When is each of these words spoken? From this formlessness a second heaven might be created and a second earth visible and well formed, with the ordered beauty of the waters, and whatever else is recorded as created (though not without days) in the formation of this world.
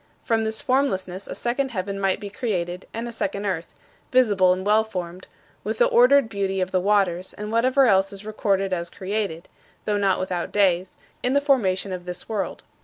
From 0.23 0.45
this 0.45 0.63
formlessness 0.63 1.27
a 1.27 1.35
second 1.35 1.69
heaven 1.69 1.99
might 1.99 2.19
be 2.19 2.31
created 2.31 2.87
and 2.91 3.07
a 3.07 3.11
second 3.11 3.45
earth 3.45 3.75
visible 4.11 4.51
and 4.51 4.65
well 4.65 4.83
formed, 4.83 5.27
with 5.63 5.77
the 5.77 5.85
ordered 5.85 6.27
beauty 6.27 6.59
of 6.59 6.71
the 6.71 6.79
waters, 6.81 7.33
and 7.33 7.51
whatever 7.51 7.85
else 7.85 8.11
is 8.11 8.25
recorded 8.25 8.73
as 8.73 8.89
created 8.89 9.47
(though 9.85 9.97
not 9.97 10.19
without 10.19 10.51
days) 10.51 10.95
in 11.21 11.33
the 11.33 11.39
formation 11.39 11.93
of 11.93 12.05
this 12.05 12.27
world. 12.27 12.63